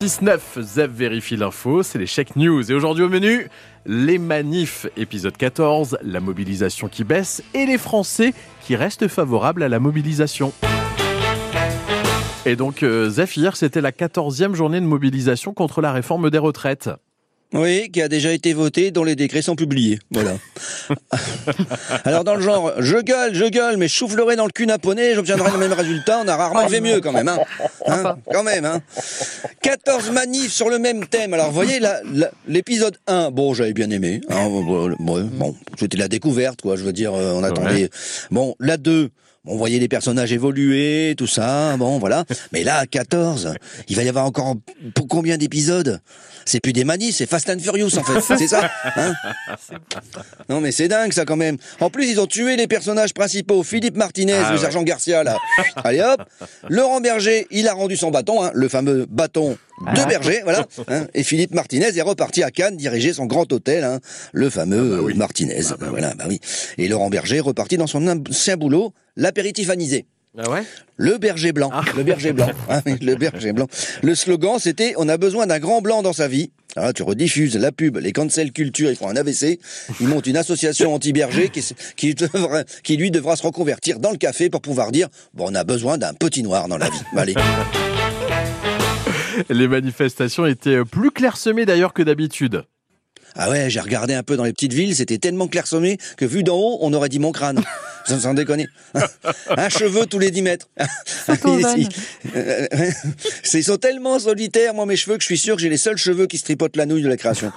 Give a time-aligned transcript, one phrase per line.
[0.00, 2.70] 19, Zev vérifie l'info, c'est les Check News.
[2.70, 3.48] Et aujourd'hui au menu,
[3.84, 9.68] les manifs, épisode 14, la mobilisation qui baisse et les Français qui restent favorables à
[9.68, 10.52] la mobilisation.
[12.46, 16.38] Et donc, euh, Zef, hier, c'était la 14e journée de mobilisation contre la réforme des
[16.38, 16.90] retraites.
[17.54, 19.98] Oui, qui a déjà été voté, dont les décrets sont publiés.
[20.10, 20.36] Voilà.
[22.04, 25.14] Alors dans le genre, je gueule, je gueule, mais je soufflerai dans le cul naponais,
[25.14, 26.20] j'obtiendrai le même résultat.
[26.22, 27.38] On a rarement fait mieux quand même, hein.
[27.86, 28.82] Hein quand même, hein.
[29.62, 31.32] 14 manifs sur le même thème.
[31.32, 31.80] Alors vous voyez,
[32.46, 34.20] l'épisode 1, bon, j'avais bien aimé.
[34.28, 36.76] Hein, bon, c'était la découverte, quoi.
[36.76, 37.88] Je veux dire, euh, on attendait.
[38.30, 39.08] Bon, la 2
[39.48, 42.24] on voyait les personnages évoluer, tout ça, bon, voilà.
[42.52, 43.54] Mais là, 14,
[43.88, 44.54] il va y avoir encore
[44.94, 46.00] pour combien d'épisodes?
[46.44, 48.36] C'est plus des manies, c'est Fast and Furious, en fait.
[48.38, 49.14] C'est ça, hein?
[50.48, 51.58] Non, mais c'est dingue, ça, quand même.
[51.80, 53.62] En plus, ils ont tué les personnages principaux.
[53.62, 55.36] Philippe Martinez, ah le sergent Garcia, là.
[55.76, 56.22] Allez, hop.
[56.68, 60.06] Laurent Berger, il a rendu son bâton, hein, le fameux bâton de ah.
[60.06, 60.66] Berger, voilà.
[60.88, 61.06] Hein.
[61.14, 63.98] Et Philippe Martinez est reparti à Cannes diriger son grand hôtel, hein,
[64.32, 65.60] le fameux ah bah Martinez.
[65.70, 66.40] Ah bah voilà, bah oui.
[66.78, 70.06] Et Laurent Berger est reparti dans son ancien boulot, l'apéritif anisé.
[70.36, 70.62] Ah ouais?
[70.96, 73.68] Le berger blanc, le berger blanc, hein, le berger blann
[74.02, 76.50] Le slogan, c'était "On a besoin d'un grand blanc dans sa vie".
[76.74, 79.60] Alors tu rediffuses la pub, les cancel culture, ils font un AVC,
[80.00, 81.64] ils montent une association anti-berger qui,
[81.96, 82.16] qui,
[82.82, 85.98] qui lui devra se reconvertir dans le café pour pouvoir dire "Bon, on a besoin
[85.98, 87.02] d'un petit noir dans la vie".
[87.16, 87.34] Allez.
[89.50, 92.64] Les manifestations étaient plus clairsemées d'ailleurs que d'habitude.
[93.34, 96.42] Ah ouais, j'ai regardé un peu dans les petites villes, c'était tellement clairsemé que vu
[96.42, 97.62] d'en haut, on aurait dit mon crâne.
[98.06, 98.66] Sans déconner.
[99.50, 100.68] Un cheveu tous les 10 mètres.
[103.52, 105.98] Ils sont tellement solitaires, moi, mes cheveux, que je suis sûr que j'ai les seuls
[105.98, 107.52] cheveux qui se tripotent la nouille de la création.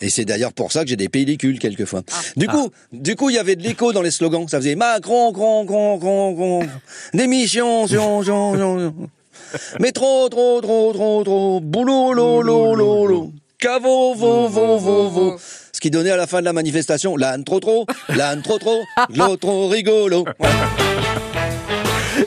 [0.00, 2.02] Et c'est d'ailleurs pour ça que j'ai des pellicules quelquefois.
[2.10, 2.20] Ah.
[2.36, 4.48] Du coup, du coup, il y avait de l'écho dans les slogans.
[4.48, 6.62] Ça faisait Macron, grand, grand, grand, grand,
[7.14, 7.86] démission,
[9.80, 13.32] mais trop, trop, trop, trop, trop, boulot, lo, lo, lo, lo.
[13.58, 15.36] Cavo, vo, vo, vo, vo.
[15.72, 18.82] Ce qui donnait à la fin de la manifestation, l'âne trop trop, l'âne trop trop,
[19.14, 20.24] l'autre trop rigolo.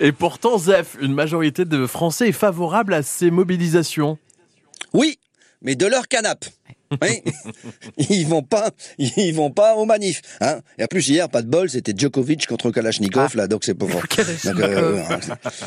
[0.00, 4.18] Et pourtant, Zef, une majorité de Français est favorable à ces mobilisations.
[4.92, 5.18] Oui,
[5.62, 6.48] mais de leur canapé.
[7.02, 7.22] Oui.
[8.10, 10.22] ils vont pas, ils vont pas aux manifs.
[10.40, 10.60] Hein.
[10.78, 13.36] Et en plus hier, pas de bol, c'était Djokovic contre Kalachnikov ah.
[13.36, 13.90] là, donc c'est pour.
[14.46, 15.02] Euh,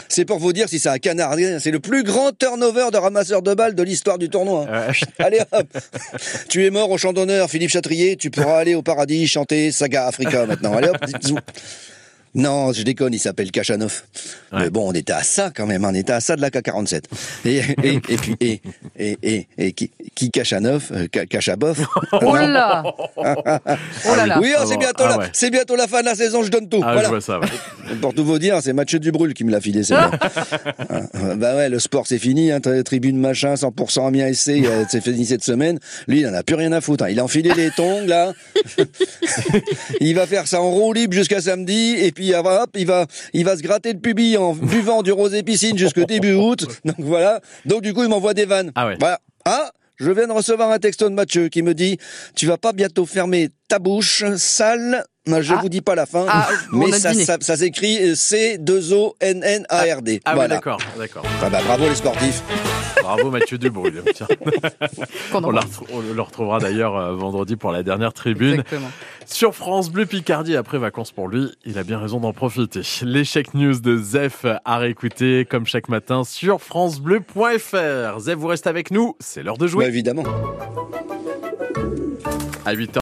[0.08, 1.36] c'est pour vous dire si c'est un canard.
[1.60, 4.66] C'est le plus grand turnover de ramasseur de balles de l'histoire du tournoi.
[4.72, 4.92] Hein.
[5.20, 5.68] Allez hop,
[6.50, 8.16] tu es mort au champ d'honneur, Philippe Chatrier.
[8.16, 10.74] Tu pourras aller au paradis chanter Saga Africa maintenant.
[10.74, 10.98] Allez hop.
[12.38, 14.04] Non, je déconne, il s'appelle Kachanov.
[14.54, 17.04] Mais bon, on était à ça quand même, on était à ça de la K-47.
[17.46, 18.62] Et, et, et, puis, et,
[19.00, 21.86] et, et, et qui, qui Kachanov, euh, Kachabov.
[22.12, 22.84] Oh là
[23.18, 26.16] Oh là là Oui, oh, c'est bientôt, ah, la, c'est bientôt la fin de la
[26.16, 26.82] saison, je donne tout.
[26.84, 27.04] Ah, voilà.
[27.04, 27.48] je vois ça, ouais.
[28.02, 30.10] Pour tout vous dire, c'est Mathieu Dubrul qui me l'a filé, c'est bien.
[30.20, 35.26] Ah, bah ouais, le sport c'est fini, hein, tribune machin, 100% Amiens SC, c'est fini
[35.26, 35.78] cette semaine.
[36.08, 37.04] Lui, il en a plus rien à foutre.
[37.04, 37.10] Hein.
[37.10, 38.34] Il a enfilé les tongs, là.
[40.02, 43.46] il va faire ça en roue libre jusqu'à samedi, et puis hop, il va, il
[43.46, 46.66] va se gratter le pubis en buvant du rosé piscine jusqu'au début août.
[46.86, 47.42] Donc voilà.
[47.66, 48.72] Donc du coup, il m'envoie des vannes.
[48.76, 48.98] Ah ouais.
[49.00, 49.20] Voilà.
[49.46, 51.98] Ah, je viens de recevoir un texto de Mathieu qui me dit
[52.36, 55.06] Tu vas pas bientôt fermer ta bouche, sale
[55.42, 55.60] je ah.
[55.62, 60.22] vous dis pas la fin, ah, mais ça, ça, s'écrit C2O-N-N-A-R-D.
[60.26, 61.24] Ah, ah d'accord, d'accord.
[61.44, 62.42] Ah bah, bravo les sportifs.
[63.02, 63.94] Bravo Mathieu Dubrouille.
[65.34, 68.60] on, on, le retrouvera d'ailleurs euh, vendredi pour la dernière tribune.
[68.60, 68.90] Exactement.
[69.30, 72.82] Sur France Bleu Picardie, après vacances pour lui, il a bien raison d'en profiter.
[73.04, 78.20] L'échec news de Zef à réécouter comme chaque matin sur francebleu.fr.
[78.20, 79.84] Zef, vous restez avec nous, c'est l'heure de jouer.
[79.84, 80.24] Bah, évidemment.
[82.66, 82.96] À 8h.